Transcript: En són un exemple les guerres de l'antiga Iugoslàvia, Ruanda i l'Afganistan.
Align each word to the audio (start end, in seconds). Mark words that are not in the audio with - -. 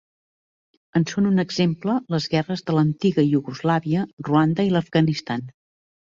En 0.99 1.03
són 1.11 1.27
un 1.31 1.43
exemple 1.43 1.97
les 2.13 2.25
guerres 2.31 2.65
de 2.71 2.75
l'antiga 2.77 3.27
Iugoslàvia, 3.27 4.09
Ruanda 4.31 4.67
i 4.71 4.75
l'Afganistan. 4.79 5.47